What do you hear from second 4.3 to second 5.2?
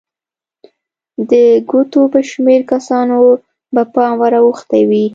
اوښتی وي.